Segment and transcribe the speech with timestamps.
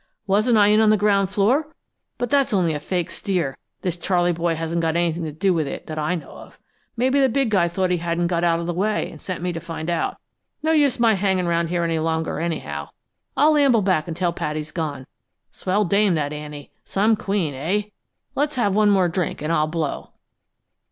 [0.25, 1.75] Wasn't I in on the ground floor?
[2.17, 5.67] But that's only a fake steer; this Charley boy hasn't got anything to do with
[5.67, 6.57] it, that I know of.
[6.97, 9.53] Maybe the big guy thought he hadn't got out of the way, and sent me
[9.53, 10.17] to find out.
[10.63, 12.89] No use my hanging round here any longer, anyhow.
[13.37, 15.05] I'll amble back and tell Pad he's gone.
[15.51, 17.83] Swell dame, that Annie some queen, eh?
[18.33, 20.13] Let's have one more drink and I'll blow!"